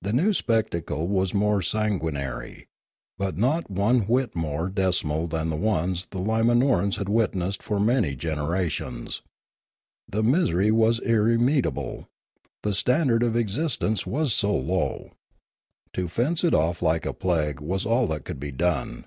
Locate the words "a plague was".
17.06-17.86